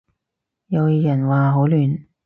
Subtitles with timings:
[0.65, 2.07] 有人話好亂